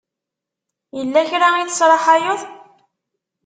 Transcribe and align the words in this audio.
Yella 0.97 1.21
kra 1.29 1.47
i 1.61 1.63
tesraḥayeḍ? 1.67 2.41